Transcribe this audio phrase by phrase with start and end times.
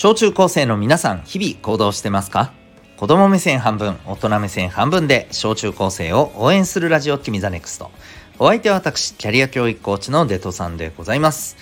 [0.00, 2.52] 小中高生の皆さん、日々行動してますか？
[2.96, 7.90] 子供目線半分、大人目線半分で小中高生を応援するラジオ君ザネクスト。
[8.38, 11.56] お相手は私、キャリア教育コーチのデトさんでございます。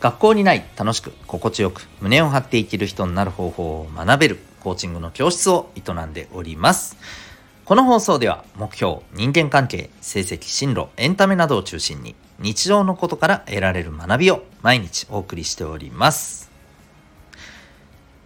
[0.00, 6.96] 学校にない楽しく心地よく胸を張って生きる人になる方法を学べるコーチングの教室を営んでおります。
[7.66, 16.51] この放送では目標、人間関係、成績、進路、エンタメなどを中心に日常のことから得られる学びを毎日お送りしております。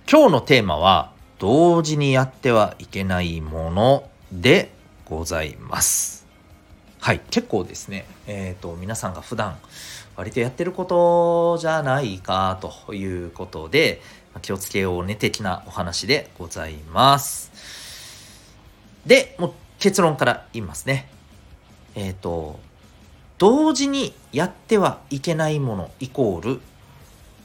[0.09, 1.10] 今日のテーマは
[1.41, 4.70] 同時にやってはいけないもので
[5.05, 6.29] ございます。
[7.01, 9.56] はい、結構ですね、えっ、ー、と、皆さんが普段
[10.15, 12.56] 割とやってることじゃないか
[12.87, 14.01] ということで、
[14.42, 17.51] 気をつけようね的なお話でございます。
[19.07, 21.09] で、もう結論から言いますね。
[21.96, 22.60] えっ、ー、と、
[23.38, 26.60] 同時にやってはいけないものイコール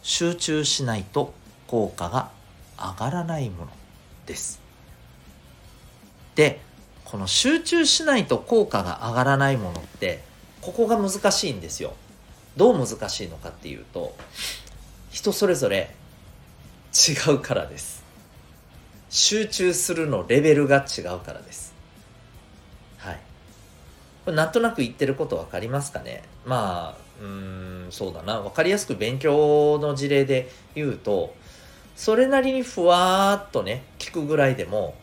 [0.03, 1.33] 集中しないと
[1.65, 2.29] 効果が
[2.81, 3.71] 上がらないもの
[4.25, 4.59] です。
[6.35, 6.61] で
[7.05, 10.23] この集中しないと効果が上がらないものって
[10.61, 11.93] ここが難しいんですよ。
[12.55, 14.15] どう難しいのかっていうと
[15.09, 15.93] 人それぞれ
[16.93, 18.03] 違うからです。
[19.09, 21.73] 集中するのレベルが違うからです。
[22.97, 23.19] はい。
[24.23, 26.23] これなんとなく言ってること分かりますかね？
[26.45, 28.39] まあ、うん、そうだな。
[28.39, 31.35] 分かりやすく勉強の事例で言うと、
[32.01, 34.95] それなりにふわーっとね聞くぐらいでも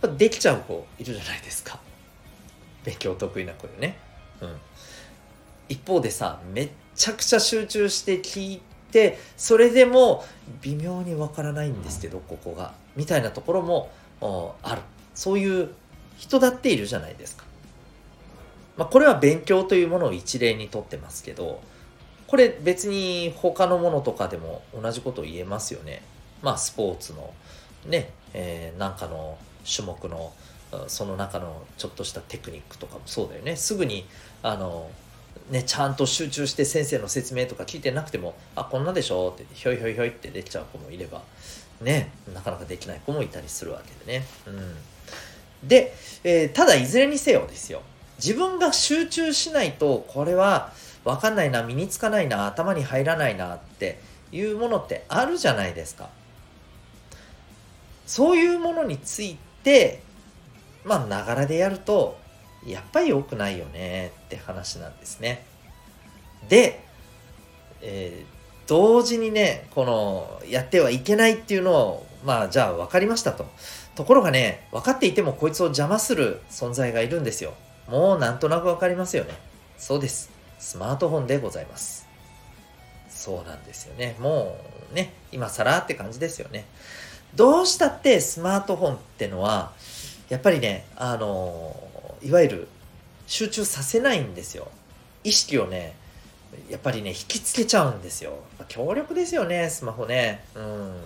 [0.00, 1.78] やっぱできちゃう子いるじゃないですか。
[2.84, 3.98] 勉強得意な子よね。
[4.40, 4.56] うん。
[5.68, 10.24] 一方でさめっちゃくちゃ集中して聞いてそれでも
[10.62, 13.90] 微妙にわからないんですけどここがみたいなところも
[14.62, 14.80] ある。
[15.14, 15.68] そういう
[16.16, 17.44] 人だっているじゃないですか。
[18.78, 21.60] まあこれは勉強というものを一例にとってますけど
[22.26, 26.02] これ別に他のものとかでも同じこと言えますよね。
[26.42, 27.32] まあスポーツの
[27.86, 30.32] ね、えー、なんかの種目の
[30.88, 33.56] その中のちょっとしたテクニックとかもそうだよね。
[33.56, 34.06] すぐに
[34.42, 34.90] あの
[35.50, 41.22] ね、ちゃんと集中して先生の説明とか聞いてなくても、あ、こんなでしょって、ひょいひょいひょいってできちゃう子もいれば、
[41.80, 44.26] ね、なかなかできない子もいたりするわけでね。
[44.46, 45.68] うん。
[45.68, 47.82] で、えー、ただいずれにせよですよ。
[48.18, 50.72] 自分が集中しないと、これは、
[51.06, 54.00] 分かんないな身につかないな頭に入らないなって
[54.32, 56.10] いうものってあるじゃないですか。
[58.06, 60.02] そういうものについて
[60.84, 62.18] まあながらでやると
[62.66, 65.46] やっぱり良くないよねって話なんですね。
[66.48, 66.84] で、
[67.82, 73.46] えー、同時にねこのやってはいけないっていうのをまあじゃあ分かりましたと。
[73.94, 77.54] ところがね分かっていてもこいつを邪魔する存在がいるんですよ。
[77.88, 79.34] もうなんとなく分かりますよね。
[79.78, 80.35] そうです。
[80.58, 82.06] スマートフォンでございます。
[83.08, 84.16] そうなんですよね。
[84.18, 84.56] も
[84.92, 86.64] うね、今更って感じですよね。
[87.34, 89.72] どうしたってスマートフォンってのは、
[90.28, 91.74] やっぱりね、あの、
[92.22, 92.68] いわゆる
[93.26, 94.68] 集中させないんですよ。
[95.24, 95.94] 意識をね、
[96.70, 98.38] やっぱりね、引きつけちゃうんですよ。
[98.68, 100.44] 強力ですよね、スマホね。
[100.54, 101.04] うん。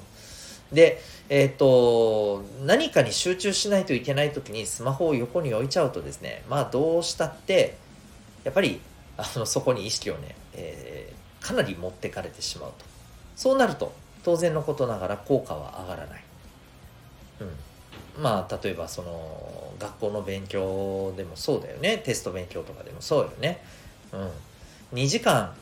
[0.72, 7.76] で、えっ、ー、と、何かに集中しないといけない時にスマホを横に置いちゃうとですね、まあどうしたって、
[8.44, 8.80] やっぱり
[9.20, 12.84] あのそこに意識をね、えー、かなり持ってかれてしまうと。
[13.36, 13.92] そうなると
[14.22, 16.22] 当然のことながら効果は上がらない、
[18.16, 21.98] うん、まあ例えばその学校の勉強でもそうだよね。
[21.98, 23.64] テスト勉強とかでもそうよね、
[24.92, 25.54] うん、2時間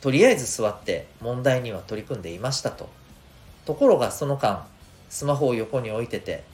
[0.00, 2.88] とりあえず座って問題には取り組んでいましたと。
[3.64, 4.66] ところがその間
[5.08, 6.44] スマホを横に置いてて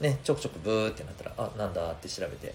[0.00, 2.54] ねちょくちょくブーってなったらあなんだって調べて。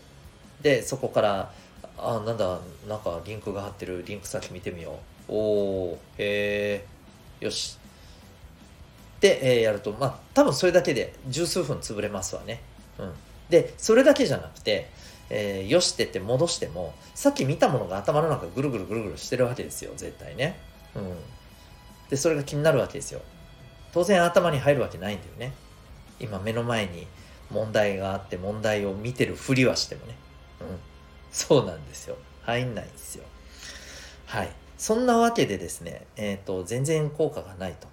[0.61, 1.51] でそこから
[1.97, 5.31] あなんだなんかリンクが貼ってるリンク先見てみよう。
[5.31, 6.85] おおへ
[7.41, 7.77] えよし。
[9.19, 12.61] で、えー、やるとまあ多分それだけで十数分潰れますわね。
[12.99, 13.13] うん。
[13.49, 14.89] でそれだけじゃなくて、
[15.29, 20.59] えー、よしってって戻してもさっき見たものが頭の中ぐるぐるぐるぐるしてるわけですよ絶対ね。
[20.95, 21.15] うん。
[22.09, 23.21] でそれが気になるわけですよ。
[23.93, 25.53] 当然頭に入るわけないんだよね。
[26.19, 27.07] 今目の前に
[27.51, 30.15] 問題があって問題を見てるふりはしてもね。
[30.61, 30.94] うん
[31.35, 32.15] そうなんですよ。
[32.43, 33.25] 入んないんですよ。
[34.25, 34.49] はい。
[34.77, 37.89] そんなわけでですね、えっ、ー、と、全然効果がないと。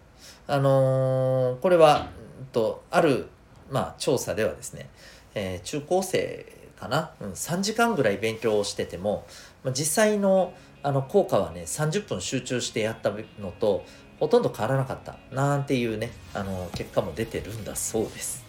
[0.47, 2.09] あのー、これは、
[2.53, 3.27] と、ある、
[3.69, 4.89] まあ、調査ではですね、
[5.35, 6.47] えー、中高生
[6.79, 9.27] かな、うん、3時間ぐらい勉強をしてても、
[9.65, 10.55] まあ、実際の
[10.85, 13.11] あの効果はね、30分集中してやった
[13.41, 13.85] のと、
[14.21, 18.45] ほとんど変わらなかった、なんていうね、あの結果も出てるんだそうです。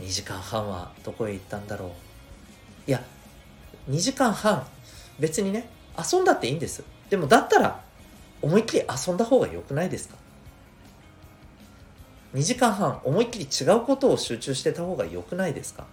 [0.00, 1.90] 2時間半はどこへ行ったんだろう。
[2.86, 3.02] いや、
[3.88, 4.66] 2時間半。
[5.18, 5.68] 別にね
[5.98, 6.84] 遊んだっていいんです。
[7.08, 7.80] でもだったら
[8.42, 10.16] 思いっきり遊んだ方が良くないですか
[12.34, 15.84] ？2時間半思いっきり違うことを集中してた方が良くないですか？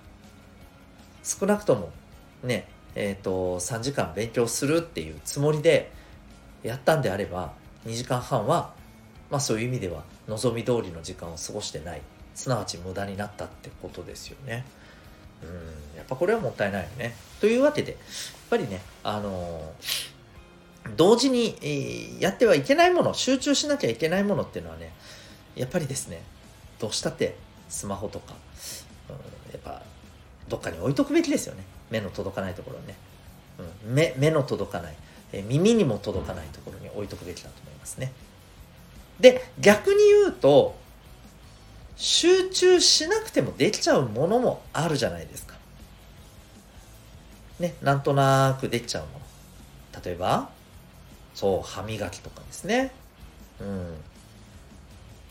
[1.24, 1.92] 少なくとも
[2.44, 5.92] ねえっ、ー、と3時間勉強するっていうつもりで
[6.64, 7.54] やったんであれば
[7.86, 8.74] 2時間半は
[9.32, 12.02] まあそういう意味では望み通りの時間を過ごしてない。
[12.36, 14.66] すなわち無駄になったってことですよね。
[15.44, 15.98] うん。
[15.98, 17.16] やっぱこれはもったいないよね。
[17.40, 18.00] というわけでやっ
[18.50, 19.74] ぱりねあの、
[20.96, 24.94] 同時に、えー、やってはいけないもの集中しなきゃいけないものっていうのはね
[25.56, 26.22] やっぱりですね
[26.80, 27.36] どうしたって
[27.70, 28.34] スマホとか、
[29.10, 29.16] うん、
[29.52, 29.82] やっぱ
[30.50, 31.64] どっかに置いとくべきですよね。
[31.90, 32.96] 目の届かないところね、
[33.86, 34.96] うん、目目の届かない、
[35.32, 38.12] えー、耳にも届かないところに置いとくべきだと思いますね。
[39.20, 40.76] で逆に言うと
[41.96, 45.56] 集中しなくてもできちゃうものもあるじゃないですか。
[47.60, 50.02] ねなんとなくできちゃうもの。
[50.04, 50.50] 例えば
[51.36, 52.92] そう歯磨きとかですね。
[53.60, 53.96] うん。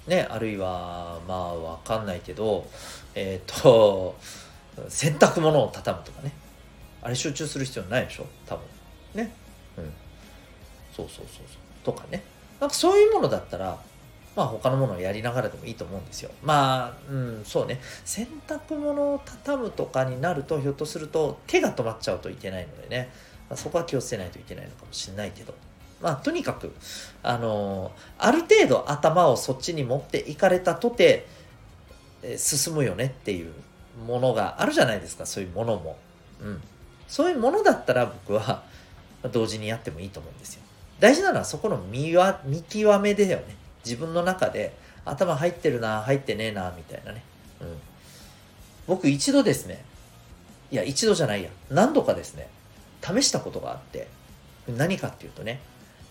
[0.07, 2.69] ね、あるいはまあわかんないけど
[3.15, 4.17] えっ、と
[4.89, 6.33] 洗濯物を畳むとかね。
[7.03, 8.27] あれ集中する必要ないでしょ？
[8.47, 8.65] 多分。
[9.15, 9.33] ね。
[9.77, 9.93] うん。
[10.97, 11.57] そうそうそうそう。
[11.85, 12.23] とかね。
[12.61, 13.79] なんかそういうものだったら
[14.35, 23.11] まあ他のものをやりながらでもいいと思うんですよまあうんそうね洗濯物を畳むとかになるとひょっとすると手が止まっちゃうといけないのでね、
[23.49, 25.55] まあ、そこは気をつけないといけないのかもしれないけど
[26.03, 26.75] まあ、とにかく、
[27.23, 31.27] あのある程度頭をそっちに持っていかれたとて、
[32.25, 33.53] え進むよねっていう
[34.07, 35.97] ものがあるじゃないですか、そういうものも。
[36.41, 36.61] うん。
[37.07, 38.65] そういうものだったら僕は、
[39.31, 40.63] 同時にやってもいいと思うんですよ。
[40.99, 43.57] 大事なのはそこの見見極めだよね。
[43.85, 44.75] 自分の中で、
[45.05, 47.23] 頭入ってるな、入ってねえな、みたいなね。
[47.61, 47.79] うん。
[48.87, 49.85] 僕一度ですね、
[50.71, 52.49] いや、一度じゃないや、何度かですね、
[53.03, 54.09] 試したことがあって、
[54.69, 55.61] 何かっていうとね、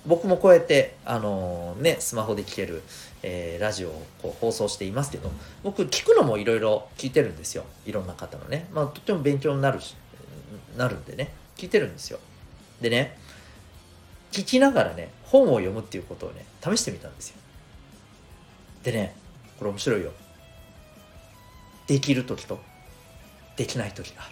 [0.06, 2.82] 僕もこうやって、あのー、ね、スマホで聴ける、
[3.22, 5.32] えー、ラジオをこう放送していますけど、
[5.64, 7.66] 僕聞くのもいろいろ聞いてるんですよ。
[7.86, 8.68] いろんな方のね。
[8.74, 9.96] まあ、とっても勉強になるし、
[10.76, 12.20] なるんでね、聞いてるんですよ。
[12.82, 13.18] でね、
[14.32, 17.41] 聞きながらね、本を読むっていうことをね、試してみたんですよ。
[18.84, 19.16] でね、
[19.60, 20.12] これ面白いよ。
[21.88, 22.60] できる時と、
[23.58, 24.30] できない時があ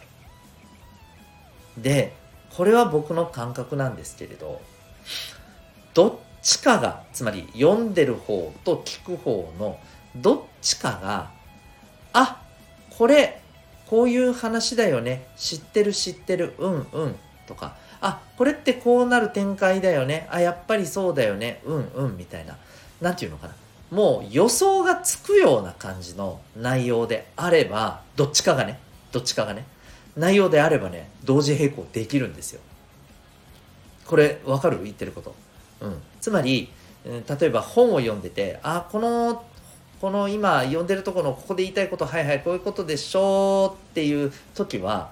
[1.77, 1.81] る。
[1.81, 2.13] で、
[2.55, 4.61] これは僕の感覚なんですけれど、
[5.93, 9.79] どっちかがつまり読んでる方と聞く方の
[10.15, 11.31] どっちかが
[12.13, 12.41] あ
[12.89, 13.41] これ
[13.87, 15.27] こういう話だよね。
[15.35, 17.15] 知ってる知ってるうんうん
[17.47, 20.27] とかあこれってこうなる展開だよね。
[20.31, 21.61] あやっぱりそうだよね。
[21.65, 22.57] うんうんみたいな。
[23.01, 23.53] 何て言うのかな。
[23.91, 28.79] もう予想がつくような感じの内容であればどっちかがね
[29.11, 29.65] どっちかがね
[30.15, 32.61] 内容であればね同時並行できるんですよ。
[34.05, 34.83] これわかる？
[34.83, 35.35] 言ってること。
[35.81, 36.69] うん、つまり、
[37.05, 39.43] 例えば本を読んでてあこの
[40.01, 45.11] この今読んでるところのここで言いたいことはいはいこういうことでしょうっていう時は、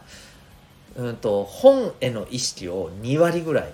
[0.95, 3.73] うんと、本への意識を2割ぐらい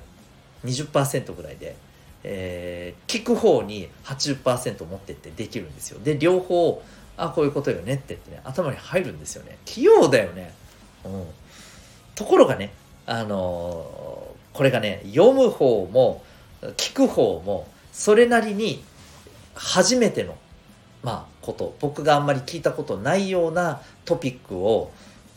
[0.66, 1.76] 20%ぐらいで、
[2.24, 6.00] えー、聞く方に80%持ってってできるんですよ。
[6.04, 6.82] で両方
[7.18, 9.58] あこういうことよねって言ってね頭に入るんですよね。
[9.66, 10.54] 器用だよね、
[11.06, 11.26] うん、
[12.16, 12.74] ところがね
[13.06, 16.24] あのー、これがね読む方も
[16.78, 18.84] 聞く方もそれなりに
[19.54, 20.36] 初めての
[21.04, 21.76] まあこと。
[21.82, 24.92] 僕があんまり聞いたことないようなトピックを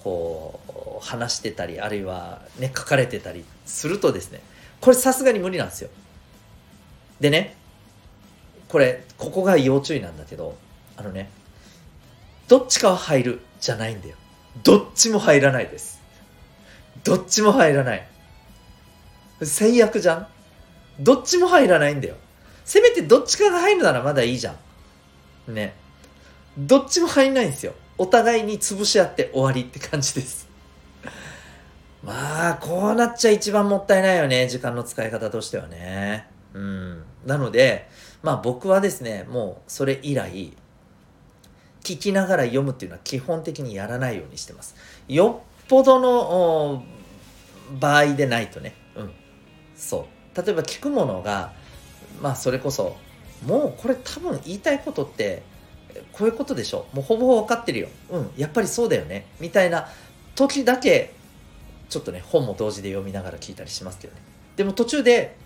[0.05, 0.61] こ
[1.03, 4.41] う話してたりあるいはね書かれてたりするとですね
[4.81, 5.91] これさすがに無理なんですよ。
[7.21, 7.57] でね
[8.69, 10.57] これここが要注意なんだけど
[10.97, 11.31] あのね
[12.49, 14.17] どっちかは入るじゃないんだよ。
[14.63, 16.01] どっちも入らないです。
[17.03, 18.07] どっちも入らない。
[19.43, 20.27] 最悪じゃん
[21.01, 22.15] どっちも入らないんだよ。
[22.65, 24.57] せめてどっちかが入るならまだいいじゃ
[25.49, 25.55] ん。
[25.55, 25.75] ね。
[26.57, 27.75] どっちも入んないんですよ。
[27.99, 30.49] お互いに潰し合って終わりって感じです。
[32.03, 34.49] まあ、こうなっちゃ一番もったいないよね。
[34.49, 36.36] 時間の使い方としてはね。
[37.27, 37.89] なので、
[38.23, 40.53] まあ僕はですね、もうそれ以来、
[41.83, 44.75] 聞きながら読むっていうのは基本的にやらないようにしてます。
[45.09, 46.83] よっぽどの
[47.79, 48.75] 場合でないとね。
[48.97, 49.11] うん。
[49.77, 50.17] そう。
[50.37, 51.53] 例えば聞くものが
[52.21, 52.97] まあそれこそ
[53.47, 55.43] もうこれ多分言いたいことって
[56.13, 59.89] こういうことでしょもうほぼほぼ分かってるようんやっぱりそうだよねみたいな
[60.35, 61.15] 時だけ
[61.89, 64.21] ちょっとね本も同時で読みながら聞いたりしますけどね
[64.57, 65.37] でも途中で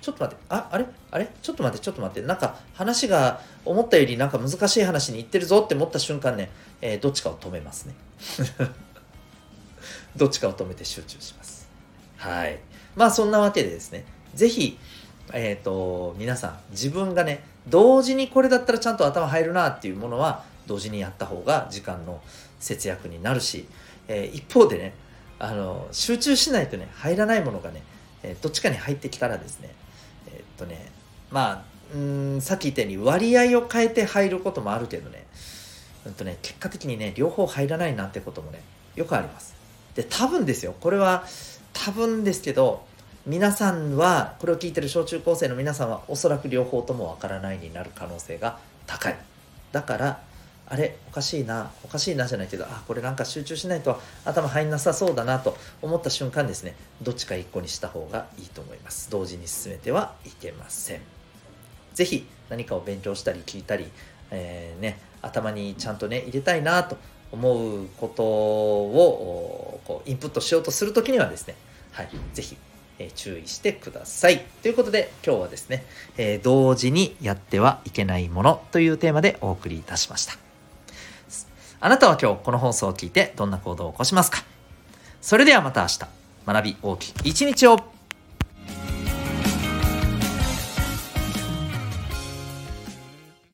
[0.00, 0.44] ちょっと待って。
[0.48, 0.86] ああれ？
[1.10, 1.28] あれ？
[1.42, 1.84] ちょっと待って。
[1.84, 2.26] ちょっと待って。
[2.26, 6.50] なんか話が思ったよりなんか難しい話にいってるぞって思った瞬間ね、
[6.80, 7.94] えー、どっちかを止めますね。
[10.16, 11.68] どっちかを止めて集中します。
[12.16, 12.58] はい。
[12.96, 14.04] まあそんなわけでですね。
[14.34, 14.78] ぜひ、
[15.32, 22.20] えっ、ー、と、皆さん、自分がね、同時にこれだったらちゃんと頭入るなっていうものは同時にやった方が時間の
[22.58, 23.66] 節約になるし、
[24.08, 24.94] えー、一方でね
[25.38, 27.82] あの集中しないとね入らないものがね、
[28.22, 29.70] えー、どっちかに入ってきたらですね
[30.28, 30.90] えー、っとね
[31.30, 31.62] まあ
[31.94, 35.26] うんさっき言ったように割合を変えて入ることもあるけどね
[36.06, 38.62] うんとね結果的にね両方入らないなんてこともね
[38.96, 39.54] よくあります。
[39.94, 40.74] で多分ですよ。
[40.80, 41.24] これは
[41.72, 42.84] 多分ですけど
[43.26, 49.16] 皆さんはこれを聞いてる小中高生の皆さんはおそらく両方ともわからないになる可能性が高い。
[49.72, 50.20] だから
[50.70, 61.00] あれおかしいなおかしいなじゃないけどあこれなんか集中しないと頭入んなさそうだなと思った瞬間ですねどっちか一個にした方がいいと思います同時に進めてはいけません
[61.94, 63.88] 是非何かを勉強したり聞いたり、
[64.30, 66.96] えー、ね、頭にちゃんとね入れたいなと
[67.32, 71.56] 思うことをこうインプットしようとする時にはですね
[71.92, 72.56] はい是非
[73.00, 74.40] え注意してください。
[74.62, 75.84] ということで今日はですね、
[76.18, 80.49] えー、同時にやってはいけないものというテーマでお送りいたしました。
[81.82, 84.44] あなたは今日この放送を聞いてどんな行動を起こしますか？
[85.22, 86.00] それではまた明日、
[86.46, 87.99] 学び大きい一日を。